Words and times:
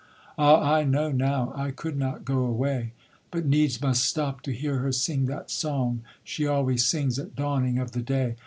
Ah! 0.35 0.61
I 0.63 0.83
know 0.83 1.11
now; 1.11 1.53
I 1.55 1.69
could 1.69 1.95
not 1.95 2.25
go 2.25 2.39
away, 2.43 2.93
But 3.29 3.45
needs 3.45 3.79
must 3.79 4.03
stop 4.03 4.41
to 4.41 4.51
hear 4.51 4.79
her 4.79 4.91
sing 4.91 5.27
that 5.27 5.51
song 5.51 6.01
She 6.23 6.47
always 6.47 6.83
sings 6.87 7.19
at 7.19 7.35
dawning 7.35 7.77
of 7.77 7.91
the 7.91 8.01
day. 8.01 8.35